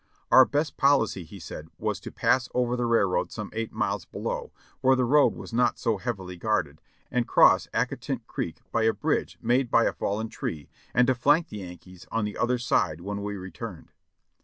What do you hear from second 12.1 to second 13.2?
on the other side